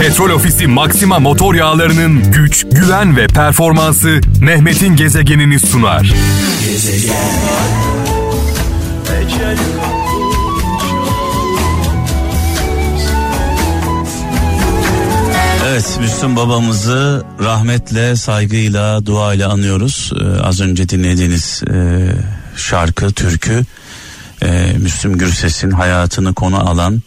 Petrol 0.00 0.30
Ofisi 0.30 0.66
Maxima 0.66 1.18
motor 1.18 1.54
yağlarının 1.54 2.32
güç, 2.32 2.66
güven 2.72 3.16
ve 3.16 3.26
performansı 3.26 4.20
Mehmet'in 4.40 4.96
gezegenini 4.96 5.60
sunar. 5.60 6.14
Evet 15.66 15.98
Müslüm 16.00 16.36
babamızı 16.36 17.24
rahmetle, 17.40 18.16
saygıyla, 18.16 19.06
duayla 19.06 19.48
anıyoruz. 19.52 20.12
Ee, 20.20 20.40
az 20.40 20.60
önce 20.60 20.88
dinlediğiniz 20.88 21.62
e, 21.70 22.08
şarkı, 22.56 23.12
türkü 23.12 23.64
e, 24.42 24.72
Müslüm 24.78 25.18
Gürses'in 25.18 25.70
hayatını 25.70 26.34
konu 26.34 26.70
alan 26.70 27.02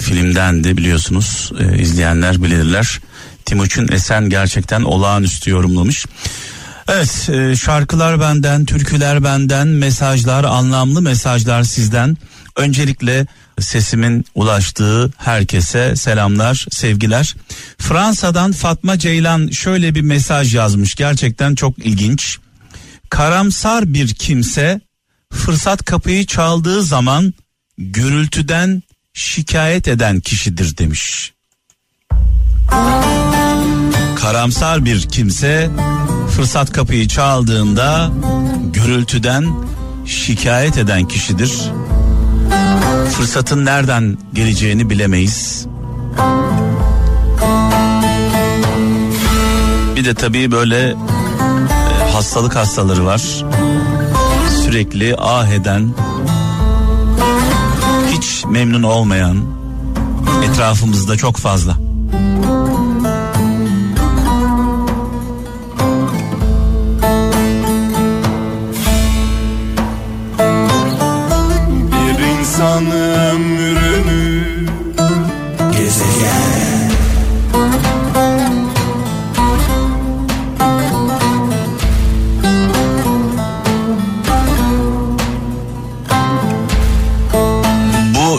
filmdendi 0.00 0.76
biliyorsunuz. 0.76 1.52
E, 1.60 1.78
izleyenler 1.78 2.42
bilirler. 2.42 3.00
Timuçin 3.44 3.92
Esen 3.92 4.30
gerçekten 4.30 4.82
olağanüstü 4.82 5.50
yorumlamış. 5.50 6.06
Evet 6.88 7.28
e, 7.32 7.56
şarkılar 7.56 8.20
benden, 8.20 8.64
türküler 8.64 9.24
benden, 9.24 9.68
mesajlar, 9.68 10.44
anlamlı 10.44 11.02
mesajlar 11.02 11.62
sizden. 11.62 12.16
Öncelikle 12.56 13.26
sesimin 13.60 14.24
ulaştığı 14.34 15.12
herkese 15.16 15.96
selamlar, 15.96 16.66
sevgiler. 16.70 17.36
Fransa'dan 17.78 18.52
Fatma 18.52 18.98
Ceylan 18.98 19.48
şöyle 19.48 19.94
bir 19.94 20.00
mesaj 20.00 20.54
yazmış. 20.54 20.94
Gerçekten 20.94 21.54
çok 21.54 21.78
ilginç. 21.78 22.38
Karamsar 23.10 23.94
bir 23.94 24.14
kimse 24.14 24.80
fırsat 25.32 25.84
kapıyı 25.84 26.26
çaldığı 26.26 26.82
zaman 26.82 27.34
gürültüden 27.78 28.82
şikayet 29.14 29.88
eden 29.88 30.20
kişidir 30.20 30.76
demiş. 30.76 31.32
Karamsar 34.16 34.84
bir 34.84 35.02
kimse 35.02 35.70
fırsat 36.36 36.72
kapıyı 36.72 37.08
çaldığında 37.08 38.10
gürültüden 38.72 39.46
şikayet 40.06 40.78
eden 40.78 41.08
kişidir. 41.08 41.70
Fırsatın 43.12 43.64
nereden 43.64 44.18
geleceğini 44.34 44.90
bilemeyiz. 44.90 45.66
Bir 49.96 50.04
de 50.04 50.14
tabii 50.14 50.52
böyle 50.52 50.88
e, 50.88 50.94
hastalık 52.12 52.56
hastaları 52.56 53.06
var. 53.06 53.44
Sürekli 54.64 55.16
ah 55.18 55.48
eden, 55.48 55.94
memnun 58.50 58.82
olmayan 58.82 59.36
etrafımızda 60.44 61.16
çok 61.16 61.36
fazla. 61.36 61.79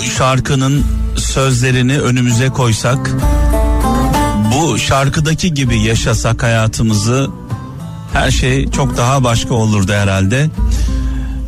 Şarkının 0.03 0.83
sözlerini 1.17 1.99
önümüze 1.99 2.49
koysak, 2.49 3.11
bu 4.53 4.80
şarkıdaki 4.80 5.53
gibi 5.53 5.80
yaşasak 5.80 6.43
hayatımızı 6.43 7.30
her 8.13 8.31
şey 8.31 8.71
çok 8.71 8.97
daha 8.97 9.23
başka 9.23 9.53
olurdu 9.53 9.93
herhalde. 9.93 10.49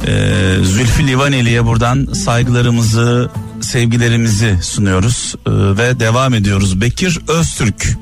Ee, 0.08 0.56
Zülfü 0.64 1.08
Livaneli'ye 1.08 1.66
buradan 1.66 2.08
saygılarımızı, 2.14 3.30
sevgilerimizi 3.62 4.60
sunuyoruz 4.62 5.36
ee, 5.46 5.52
ve 5.52 6.00
devam 6.00 6.34
ediyoruz. 6.34 6.82
Bekir 6.82 7.20
Öztürk 7.28 7.98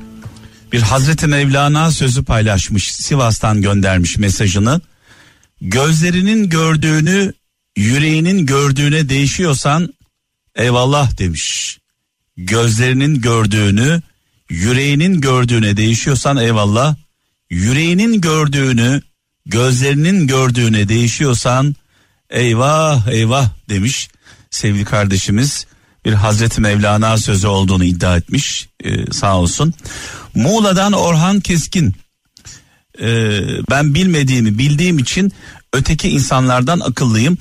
bir 0.72 0.82
Hazreti 0.82 1.26
Mevlana 1.26 1.90
sözü 1.90 2.24
paylaşmış, 2.24 2.92
Sivas'tan 2.94 3.62
göndermiş 3.62 4.18
mesajını. 4.18 4.80
Gözlerinin 5.60 6.48
gördüğünü 6.48 7.32
yüreğinin 7.76 8.46
gördüğüne 8.46 9.08
değişiyorsan 9.08 9.94
eyvallah 10.56 11.18
demiş. 11.18 11.78
Gözlerinin 12.36 13.20
gördüğünü 13.20 14.02
yüreğinin 14.50 15.20
gördüğüne 15.20 15.76
değişiyorsan 15.76 16.36
eyvallah. 16.36 16.96
Yüreğinin 17.50 18.20
gördüğünü 18.20 19.02
gözlerinin 19.46 20.26
gördüğüne 20.26 20.88
değişiyorsan 20.88 21.76
eyvah 22.30 23.08
eyvah 23.08 23.48
demiş 23.68 24.08
sevgili 24.50 24.84
kardeşimiz. 24.84 25.66
Bir 26.04 26.12
Hazreti 26.12 26.60
Mevlana 26.60 27.18
sözü 27.18 27.46
olduğunu 27.46 27.84
iddia 27.84 28.16
etmiş 28.16 28.68
ee, 28.84 29.12
sağ 29.12 29.36
olsun. 29.36 29.74
Muğla'dan 30.34 30.92
Orhan 30.92 31.40
Keskin 31.40 31.94
ee, 33.00 33.40
ben 33.70 33.94
bilmediğimi 33.94 34.58
bildiğim 34.58 34.98
için 34.98 35.32
öteki 35.72 36.08
insanlardan 36.08 36.80
akıllıyım. 36.80 37.38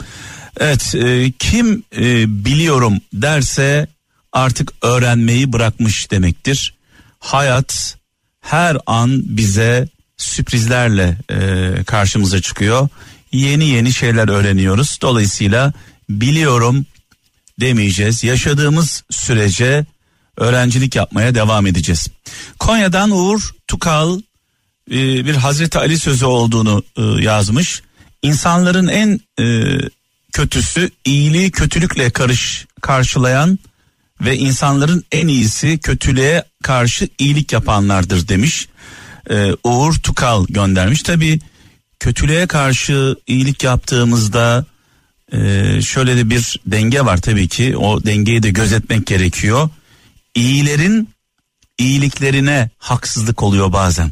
Evet 0.60 0.96
e, 0.96 1.32
kim 1.32 1.84
e, 1.98 2.26
biliyorum 2.46 3.02
derse 3.14 3.88
artık 4.32 4.74
öğrenmeyi 4.82 5.54
bırakmış 5.54 6.12
demektir. 6.12 6.76
Hayat 7.20 7.98
her 8.42 8.78
an 8.86 9.22
bize 9.26 9.88
sürprizlerle 10.18 11.18
e, 11.30 11.84
karşımıza 11.84 12.42
çıkıyor. 12.42 12.90
Yeni 13.32 13.66
yeni 13.66 13.94
şeyler 13.94 14.30
öğreniyoruz. 14.30 15.00
Dolayısıyla 15.02 15.74
biliyorum 16.10 16.86
demeyeceğiz. 17.60 18.24
Yaşadığımız 18.24 19.04
sürece 19.10 19.86
öğrencilik 20.38 20.96
yapmaya 20.96 21.36
devam 21.36 21.68
edeceğiz. 21.68 22.08
Konya'dan 22.60 23.12
Uğur 23.12 23.52
Tukal 23.68 24.20
e, 24.92 24.96
bir 25.26 25.36
Hazreti 25.36 25.80
Ali 25.80 26.00
sözü 26.00 26.26
olduğunu 26.26 26.84
e, 26.98 27.02
yazmış. 27.02 27.82
İnsanların 28.22 28.88
en 28.88 29.20
e, 29.40 29.78
kötüsü 30.32 30.90
iyiliği 31.06 31.52
kötülükle 31.52 32.10
karış 32.10 32.66
karşılayan 32.82 33.60
ve 34.22 34.38
insanların 34.38 35.04
en 35.12 35.28
iyisi 35.28 35.80
kötülüğe 35.80 36.44
karşı 36.64 37.08
iyilik 37.20 37.54
yapanlardır 37.54 38.28
demiş. 38.28 38.68
Ee, 39.30 39.52
Uğur 39.64 39.94
Tukal 39.94 40.46
göndermiş. 40.50 41.04
Tabi 41.04 41.40
kötülüğe 42.00 42.48
karşı 42.48 43.16
iyilik 43.28 43.64
yaptığımızda 43.64 44.66
e, 45.34 45.38
şöyle 45.82 46.18
de 46.18 46.30
bir 46.30 46.60
denge 46.66 47.02
var 47.02 47.18
tabii 47.18 47.48
ki. 47.48 47.78
O 47.78 48.04
dengeyi 48.04 48.44
de 48.44 48.50
gözetmek 48.50 49.08
gerekiyor. 49.08 49.70
İyilerin 50.36 51.10
iyiliklerine 51.78 52.70
haksızlık 52.78 53.44
oluyor 53.44 53.74
bazen. 53.74 54.12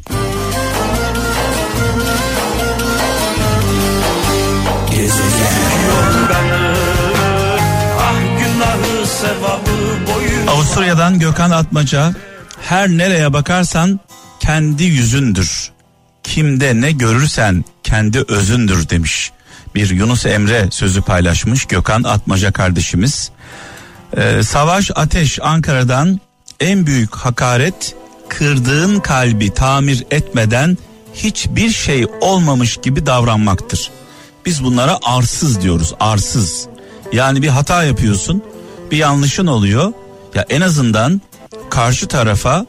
Avusturya'dan 10.80 11.18
Gökhan 11.18 11.50
Atmaca 11.50 12.14
her 12.60 12.88
nereye 12.88 13.32
bakarsan 13.32 14.00
kendi 14.40 14.84
yüzündür. 14.84 15.70
Kimde 16.22 16.80
ne 16.80 16.92
görürsen 16.92 17.64
kendi 17.82 18.24
özündür 18.28 18.88
demiş. 18.88 19.32
Bir 19.74 19.90
Yunus 19.90 20.26
Emre 20.26 20.68
sözü 20.70 21.02
paylaşmış 21.02 21.64
Gökhan 21.64 22.02
Atmaca 22.02 22.52
kardeşimiz. 22.52 23.30
Ee, 24.16 24.42
Savaş 24.42 24.90
Ateş 24.94 25.38
Ankara'dan 25.42 26.20
en 26.60 26.86
büyük 26.86 27.16
hakaret 27.16 27.94
kırdığın 28.28 29.00
kalbi 29.00 29.54
tamir 29.54 30.04
etmeden 30.10 30.78
hiçbir 31.14 31.70
şey 31.70 32.06
olmamış 32.20 32.76
gibi 32.76 33.06
davranmaktır. 33.06 33.90
Biz 34.46 34.64
bunlara 34.64 34.98
arsız 35.02 35.62
diyoruz 35.62 35.94
arsız. 36.00 36.66
Yani 37.12 37.42
bir 37.42 37.48
hata 37.48 37.84
yapıyorsun 37.84 38.42
bir 38.90 38.96
yanlışın 38.96 39.46
oluyor 39.46 39.92
ya 40.34 40.46
en 40.50 40.60
azından 40.60 41.20
karşı 41.70 42.06
tarafa 42.06 42.66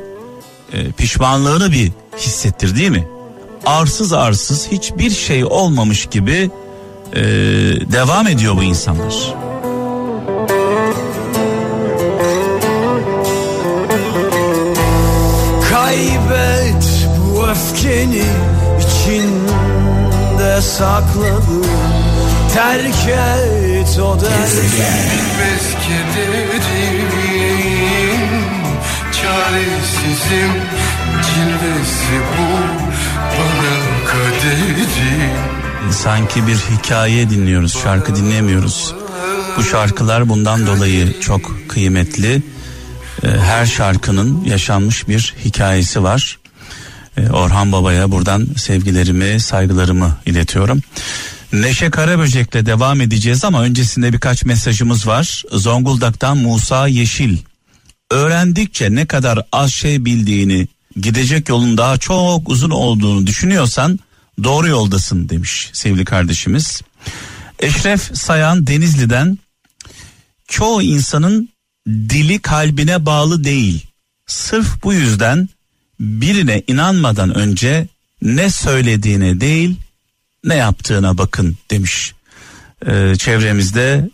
e, 0.73 0.91
pişmanlığını 0.91 1.71
bir 1.71 1.91
hissettir 2.17 2.75
değil 2.75 2.89
mi? 2.89 3.07
Arsız 3.65 4.13
arsız 4.13 4.67
hiçbir 4.71 5.09
şey 5.09 5.45
olmamış 5.45 6.05
gibi 6.05 6.49
e, 7.13 7.21
devam 7.91 8.27
ediyor 8.27 8.57
bu 8.57 8.63
insanlar. 8.63 9.35
Kaybet 15.71 17.07
bu 17.17 17.47
öfkeni 17.47 18.23
içinde 18.79 20.61
sakladım 20.61 21.65
Terk 22.53 23.07
et 23.07 23.99
o 23.99 24.21
derdi 24.21 24.61
Bilmez 24.61 25.75
kederim 25.87 27.20
çaresizim 30.31 30.51
Cilvesi 31.21 32.21
bu 32.37 32.51
bana 33.37 34.05
kaderi 34.05 35.91
Sanki 35.91 36.47
bir 36.47 36.55
hikaye 36.55 37.29
dinliyoruz 37.29 37.77
şarkı 37.83 38.15
dinlemiyoruz 38.15 38.93
Bu 39.57 39.63
şarkılar 39.63 40.29
bundan 40.29 40.67
dolayı 40.67 41.19
çok 41.21 41.69
kıymetli 41.69 42.41
ee, 43.23 43.27
Her 43.27 43.65
şarkının 43.65 44.43
yaşanmış 44.43 45.07
bir 45.07 45.35
hikayesi 45.45 46.03
var 46.03 46.39
ee, 47.17 47.29
Orhan 47.29 47.71
Baba'ya 47.71 48.11
buradan 48.11 48.47
sevgilerimi 48.57 49.39
saygılarımı 49.39 50.17
iletiyorum 50.25 50.81
Neşe 51.53 51.89
Karaböcek'le 51.89 52.65
devam 52.65 53.01
edeceğiz 53.01 53.45
ama 53.45 53.61
öncesinde 53.61 54.13
birkaç 54.13 54.45
mesajımız 54.45 55.07
var. 55.07 55.43
Zonguldak'tan 55.51 56.37
Musa 56.37 56.87
Yeşil. 56.87 57.37
Öğrendikçe 58.11 58.95
ne 58.95 59.05
kadar 59.05 59.39
az 59.51 59.73
şey 59.73 60.05
bildiğini, 60.05 60.67
gidecek 61.01 61.49
yolun 61.49 61.77
daha 61.77 61.97
çok 61.97 62.49
uzun 62.49 62.69
olduğunu 62.69 63.27
düşünüyorsan 63.27 63.99
doğru 64.43 64.67
yoldasın 64.67 65.29
demiş 65.29 65.69
sevgili 65.73 66.05
kardeşimiz. 66.05 66.81
Eşref 67.59 68.17
Sayan 68.17 68.67
Denizli'den 68.67 69.37
çoğu 70.47 70.81
insanın 70.81 71.49
dili 71.87 72.39
kalbine 72.39 73.05
bağlı 73.05 73.43
değil. 73.43 73.85
Sırf 74.27 74.83
bu 74.83 74.93
yüzden 74.93 75.49
birine 75.99 76.63
inanmadan 76.67 77.35
önce 77.35 77.87
ne 78.21 78.49
söylediğine 78.49 79.41
değil 79.41 79.75
ne 80.43 80.55
yaptığına 80.55 81.17
bakın 81.17 81.57
demiş. 81.69 82.13
Ee, 82.87 83.13
çevremizde 83.17 84.09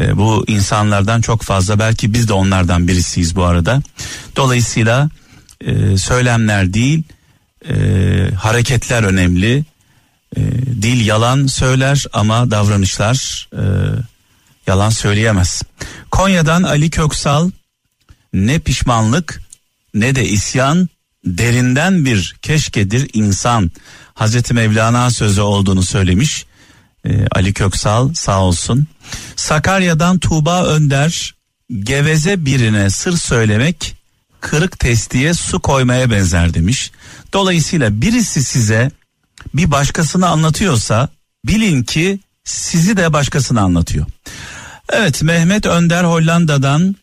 e, 0.00 0.16
bu 0.16 0.44
insanlardan 0.48 1.20
çok 1.20 1.42
fazla 1.42 1.78
belki 1.78 2.12
biz 2.12 2.28
de 2.28 2.32
onlardan 2.32 2.88
birisiyiz 2.88 3.36
bu 3.36 3.44
arada. 3.44 3.82
Dolayısıyla 4.36 5.08
e, 5.60 5.96
söylemler 5.96 6.74
değil 6.74 7.02
e, 7.68 7.74
hareketler 8.34 9.02
önemli. 9.02 9.64
E, 10.36 10.40
dil 10.82 11.06
yalan 11.06 11.46
söyler 11.46 12.06
ama 12.12 12.50
davranışlar 12.50 13.48
e, 13.52 13.62
yalan 14.66 14.90
söyleyemez. 14.90 15.62
Konya'dan 16.10 16.62
Ali 16.62 16.90
Köksal 16.90 17.50
ne 18.32 18.58
pişmanlık 18.58 19.42
ne 19.94 20.14
de 20.14 20.28
isyan 20.28 20.88
derinden 21.24 22.04
bir 22.04 22.36
keşkedir 22.42 23.10
insan. 23.12 23.70
Hazreti 24.14 24.54
Mevlana 24.54 25.10
sözü 25.10 25.40
olduğunu 25.40 25.82
söylemiş. 25.82 26.46
Ee, 27.06 27.26
Ali 27.32 27.52
Köksal 27.52 28.14
sağ 28.14 28.42
olsun. 28.42 28.86
Sakarya'dan 29.36 30.18
Tuğba 30.18 30.64
Önder 30.64 31.34
geveze 31.82 32.44
birine 32.44 32.90
sır 32.90 33.16
söylemek 33.16 33.96
kırık 34.40 34.78
testiye 34.78 35.34
su 35.34 35.60
koymaya 35.60 36.10
benzer 36.10 36.54
demiş. 36.54 36.92
Dolayısıyla 37.32 38.00
birisi 38.00 38.44
size 38.44 38.90
bir 39.54 39.70
başkasını 39.70 40.28
anlatıyorsa 40.28 41.08
bilin 41.44 41.82
ki 41.82 42.20
sizi 42.44 42.96
de 42.96 43.12
başkasına 43.12 43.60
anlatıyor. 43.60 44.06
Evet 44.92 45.22
Mehmet 45.22 45.66
Önder 45.66 46.04
Hollanda'dan 46.04 46.96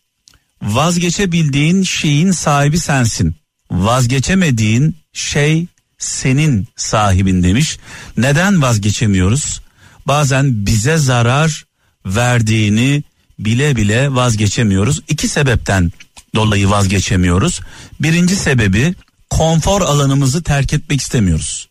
vazgeçebildiğin 0.62 1.82
şeyin 1.82 2.30
sahibi 2.30 2.78
sensin. 2.78 3.36
Vazgeçemediğin 3.70 4.96
şey 5.12 5.66
senin 5.98 6.68
sahibin 6.76 7.42
demiş. 7.42 7.78
Neden 8.16 8.62
vazgeçemiyoruz? 8.62 9.60
Bazen 10.08 10.66
bize 10.66 10.96
zarar 10.96 11.64
verdiğini 12.06 13.02
bile 13.38 13.76
bile 13.76 14.14
vazgeçemiyoruz. 14.14 15.00
İki 15.08 15.28
sebepten 15.28 15.92
dolayı 16.34 16.70
vazgeçemiyoruz. 16.70 17.60
Birinci 18.00 18.36
sebebi 18.36 18.94
konfor 19.30 19.80
alanımızı 19.82 20.42
terk 20.42 20.72
etmek 20.72 21.00
istemiyoruz. 21.00 21.68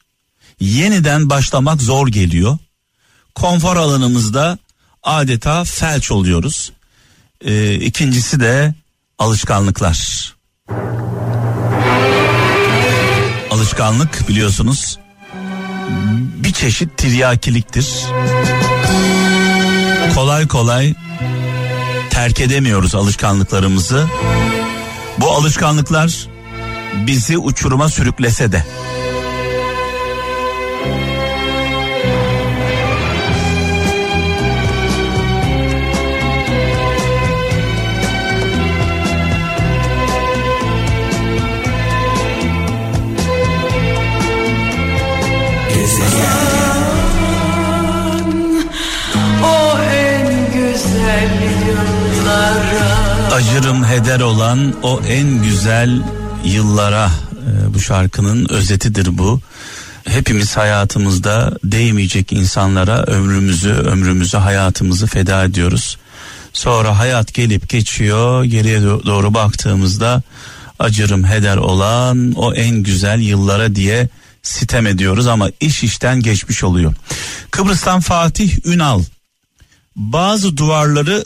Yeniden 0.60 1.30
başlamak 1.30 1.82
zor 1.82 2.08
geliyor. 2.08 2.58
Konfor 3.36 3.76
alanımızda 3.76 4.58
adeta 5.04 5.64
felç 5.64 6.12
oluyoruz. 6.12 6.72
Ee, 7.42 7.74
ikincisi 7.76 8.40
de 8.40 8.74
alışkanlıklar. 9.20 10.34
Alışkanlık 13.52 14.30
biliyorsunuz 14.30 14.98
bir 16.44 16.54
çeşit 16.54 16.98
tiryakiliktir. 16.98 17.88
Kolay 20.16 20.48
kolay 20.48 20.94
terk 22.10 22.40
edemiyoruz 22.40 22.96
alışkanlıklarımızı. 22.96 24.06
Bu 25.18 25.32
alışkanlıklar 25.32 26.28
bizi 26.94 27.38
uçuruma 27.38 27.90
sürüklese 27.90 28.52
de 28.52 28.64
olan 54.58 54.74
o 54.84 55.02
en 55.08 55.44
güzel 55.44 56.02
yıllara 56.46 57.12
e, 57.32 57.74
bu 57.74 57.80
şarkının 57.80 58.48
özetidir 58.50 59.18
bu. 59.18 59.40
Hepimiz 60.06 60.58
hayatımızda 60.58 61.58
değmeyecek 61.64 62.34
insanlara 62.34 63.04
ömrümüzü, 63.04 63.70
ömrümüzü, 63.70 64.38
hayatımızı 64.38 65.08
feda 65.08 65.44
ediyoruz. 65.44 65.98
Sonra 66.54 67.00
hayat 67.00 67.34
gelip 67.34 67.70
geçiyor, 67.70 68.44
geriye 68.44 68.82
doğru 68.82 69.34
baktığımızda 69.34 70.22
acırım 70.80 71.24
heder 71.24 71.58
olan 71.58 72.34
o 72.36 72.54
en 72.54 72.84
güzel 72.84 73.20
yıllara 73.20 73.76
diye 73.76 74.10
sitem 74.44 74.88
ediyoruz 74.88 75.28
ama 75.28 75.50
iş 75.60 75.84
işten 75.84 76.22
geçmiş 76.22 76.64
oluyor. 76.64 76.94
Kıbrıs'tan 77.52 78.00
Fatih 78.00 78.66
Ünal 78.66 79.04
bazı 79.96 80.58
duvarları 80.58 81.26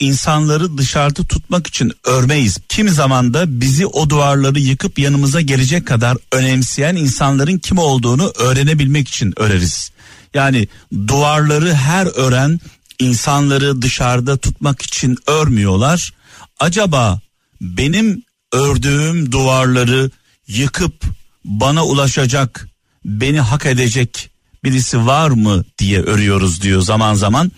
insanları 0.00 0.78
dışarıda 0.78 1.24
tutmak 1.24 1.66
için 1.66 1.92
örmeyiz. 2.04 2.58
Kimi 2.68 2.90
zaman 2.90 3.34
da 3.34 3.60
bizi 3.60 3.86
o 3.86 4.10
duvarları 4.10 4.60
yıkıp 4.60 4.98
yanımıza 4.98 5.40
gelecek 5.40 5.86
kadar 5.86 6.16
önemseyen 6.32 6.96
insanların 6.96 7.58
kim 7.58 7.78
olduğunu 7.78 8.32
öğrenebilmek 8.38 9.08
için 9.08 9.34
öreriz. 9.36 9.90
Yani 10.34 10.68
duvarları 11.08 11.74
her 11.74 12.06
ören 12.06 12.60
insanları 12.98 13.82
dışarıda 13.82 14.36
tutmak 14.36 14.82
için 14.82 15.16
örmüyorlar. 15.26 16.12
Acaba 16.60 17.20
benim 17.60 18.22
ördüğüm 18.52 19.32
duvarları 19.32 20.10
yıkıp 20.48 21.04
bana 21.44 21.84
ulaşacak, 21.86 22.68
beni 23.04 23.40
hak 23.40 23.66
edecek 23.66 24.30
birisi 24.64 25.06
var 25.06 25.30
mı 25.30 25.64
diye 25.78 26.00
örüyoruz 26.00 26.62
diyor 26.62 26.80
zaman 26.80 27.14
zaman. 27.14 27.52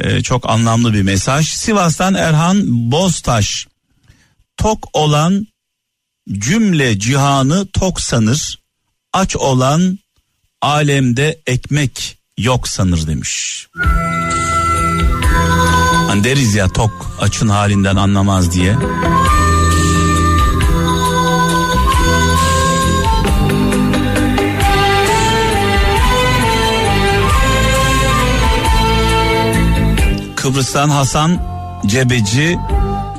Ee, 0.00 0.22
çok 0.22 0.50
anlamlı 0.50 0.92
bir 0.94 1.02
mesaj. 1.02 1.48
Sivas'tan 1.48 2.14
Erhan 2.14 2.62
Boztaş. 2.90 3.66
Tok 4.56 4.88
olan 4.92 5.46
cümle 6.32 6.98
cihanı 6.98 7.66
tok 7.66 8.00
sanır. 8.00 8.58
Aç 9.12 9.36
olan 9.36 9.98
alemde 10.62 11.40
ekmek 11.46 12.18
yok 12.38 12.68
sanır 12.68 13.06
demiş. 13.06 13.66
Hani 16.08 16.24
deriz 16.24 16.54
ya 16.54 16.68
tok 16.68 17.16
açın 17.20 17.48
halinden 17.48 17.96
anlamaz 17.96 18.52
diye. 18.52 18.76
Kıbrıs'tan 30.40 30.88
Hasan 30.90 31.42
Cebeci 31.86 32.58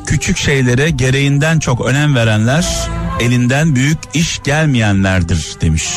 küçük 0.05 0.37
şeylere 0.37 0.89
gereğinden 0.89 1.59
çok 1.59 1.85
önem 1.85 2.15
verenler 2.15 2.89
elinden 3.19 3.75
büyük 3.75 3.97
iş 4.13 4.43
gelmeyenlerdir 4.43 5.55
demiş. 5.61 5.89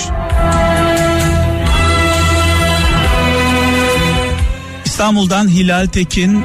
İstanbul'dan 4.84 5.48
Hilal 5.48 5.86
Tekin 5.86 6.44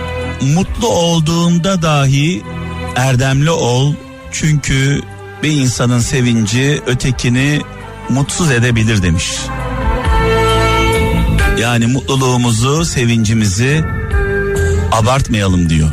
mutlu 0.56 0.88
olduğunda 0.88 1.82
dahi 1.82 2.44
erdemli 2.96 3.52
ol 3.52 3.94
çünkü 4.32 5.02
bir 5.44 5.52
insanın 5.52 6.00
sevinci 6.00 6.82
ötekini 6.88 7.62
mutsuz 8.10 8.52
edebilir 8.52 9.04
demiş. 9.04 9.32
Yani 11.60 11.88
mutluluğumuzu, 11.88 12.86
sevincimizi 12.86 13.99
abartmayalım 14.91 15.69
diyor. 15.69 15.91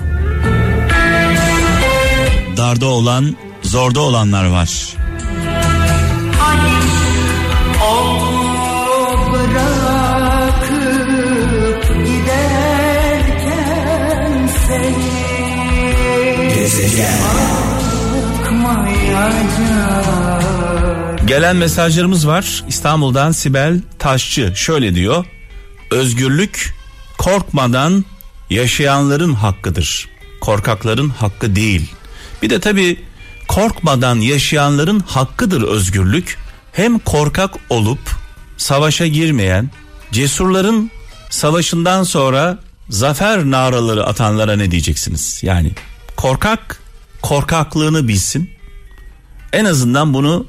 Darda 2.56 2.86
olan 2.86 3.36
zorda 3.62 4.00
olanlar 4.00 4.46
var. 4.46 4.96
Gelen 21.26 21.56
mesajlarımız 21.56 22.26
var. 22.26 22.64
İstanbul'dan 22.68 23.32
Sibel 23.32 23.80
Taşçı 23.98 24.52
şöyle 24.56 24.94
diyor. 24.94 25.24
Özgürlük 25.90 26.74
korkmadan 27.18 28.04
yaşayanların 28.50 29.32
hakkıdır. 29.32 30.08
Korkakların 30.40 31.08
hakkı 31.08 31.56
değil. 31.56 31.90
Bir 32.42 32.50
de 32.50 32.60
tabii 32.60 33.04
korkmadan 33.48 34.16
yaşayanların 34.16 35.00
hakkıdır 35.00 35.62
özgürlük. 35.62 36.38
Hem 36.72 36.98
korkak 36.98 37.54
olup 37.70 37.98
savaşa 38.56 39.06
girmeyen, 39.06 39.70
cesurların 40.12 40.90
savaşından 41.30 42.02
sonra 42.02 42.58
zafer 42.88 43.44
naraları 43.44 44.06
atanlara 44.06 44.56
ne 44.56 44.70
diyeceksiniz? 44.70 45.40
Yani 45.42 45.72
korkak 46.16 46.80
korkaklığını 47.22 48.08
bilsin. 48.08 48.50
En 49.52 49.64
azından 49.64 50.14
bunu 50.14 50.46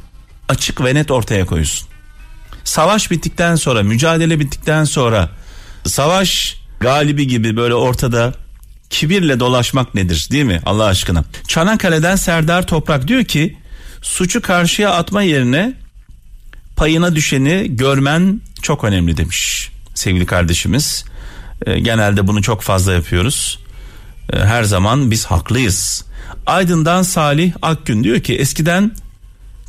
açık 0.50 0.84
ve 0.84 0.96
net 0.96 1.12
ortaya 1.12 1.46
koysun. 1.46 1.88
Savaş 2.64 3.12
bittikten 3.12 3.56
sonra, 3.56 3.84
mücadele 3.84 4.40
bittikten 4.40 4.84
sonra 4.84 5.30
savaş 5.86 6.57
galibi 6.80 7.28
gibi 7.28 7.58
böyle 7.58 7.74
ortada 7.74 8.34
kibirle 8.90 9.40
dolaşmak 9.40 9.96
nedir 9.96 10.28
değil 10.32 10.46
mi 10.46 10.62
Allah 10.66 10.86
aşkına? 10.86 11.24
Çanakkale'den 11.48 12.16
Serdar 12.16 12.68
Toprak 12.68 13.08
diyor 13.08 13.24
ki 13.24 13.58
suçu 14.02 14.42
karşıya 14.42 14.92
atma 14.92 15.22
yerine 15.22 15.74
payına 16.76 17.16
düşeni 17.16 17.68
görmen 17.76 18.42
çok 18.62 18.84
önemli 18.84 19.18
demiş 19.18 19.72
sevgili 19.96 20.26
kardeşimiz. 20.26 21.06
E, 21.66 21.80
genelde 21.80 22.28
bunu 22.28 22.42
çok 22.42 22.62
fazla 22.62 22.94
yapıyoruz. 22.94 23.60
E, 24.34 24.38
her 24.38 24.64
zaman 24.64 25.12
biz 25.12 25.26
haklıyız. 25.26 26.06
Aydın'dan 26.46 27.02
Salih 27.02 27.54
Akgün 27.62 28.04
diyor 28.04 28.20
ki 28.20 28.36
eskiden 28.36 28.92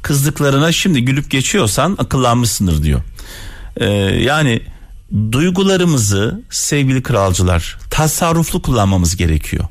kızdıklarına 0.03 0.73
şimdi 0.73 1.05
gülüp 1.05 1.31
geçiyorsan 1.31 1.97
akıllanmışsındır 1.99 2.83
diyor. 2.83 3.01
Ee, 3.77 3.87
yani 4.23 4.61
duygularımızı 5.33 6.43
sevgili 6.51 7.03
kralcılar 7.03 7.79
tasarruflu 7.91 8.63
kullanmamız 8.63 9.17
gerekiyor. 9.17 9.65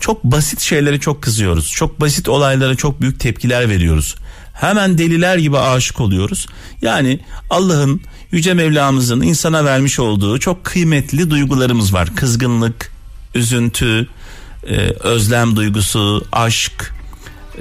Çok 0.00 0.24
basit 0.24 0.60
şeylere 0.60 1.00
çok 1.00 1.22
kızıyoruz. 1.22 1.72
Çok 1.72 2.00
basit 2.00 2.28
olaylara 2.28 2.74
çok 2.74 3.00
büyük 3.00 3.20
tepkiler 3.20 3.68
veriyoruz. 3.68 4.14
Hemen 4.52 4.98
deliler 4.98 5.36
gibi 5.36 5.58
aşık 5.58 6.00
oluyoruz. 6.00 6.46
Yani 6.82 7.20
Allah'ın 7.50 8.00
yüce 8.32 8.54
Mevlamızın 8.54 9.20
insana 9.20 9.64
vermiş 9.64 9.98
olduğu 9.98 10.38
çok 10.38 10.64
kıymetli 10.64 11.30
duygularımız 11.30 11.94
var. 11.94 12.16
Kızgınlık, 12.16 12.92
üzüntü, 13.34 14.08
e, 14.66 14.76
özlem 15.00 15.56
duygusu, 15.56 16.26
aşk, 16.32 16.94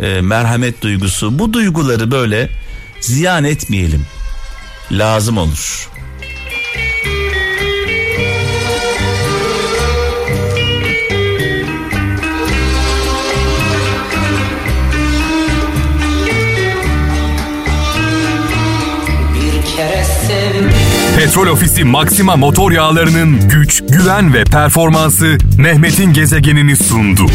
e, 0.02 0.22
merhamet 0.22 0.82
duygusu. 0.82 1.40
Bu 1.40 1.54
duyguları 1.54 2.12
böyle 2.12 2.50
ziyan 3.02 3.44
etmeyelim. 3.44 4.06
Lazım 4.92 5.38
olur. 5.38 5.90
Petrol 21.38 21.52
Ofisi 21.54 21.84
Maxima 21.84 22.36
motor 22.36 22.72
yağlarının 22.72 23.50
güç, 23.50 23.84
güven 23.90 24.34
ve 24.34 24.44
performansı 24.44 25.38
Mehmet'in 25.58 26.14
gezegenini 26.14 26.76
sundu. 26.76 27.26